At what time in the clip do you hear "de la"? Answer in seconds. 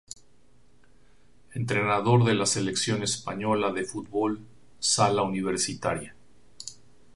2.23-2.47